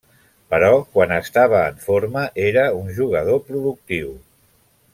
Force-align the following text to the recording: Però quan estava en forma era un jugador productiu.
Però 0.53 0.69
quan 0.95 1.13
estava 1.17 1.59
en 1.73 1.77
forma 1.83 2.23
era 2.47 2.63
un 2.79 2.89
jugador 3.01 3.45
productiu. 3.51 4.13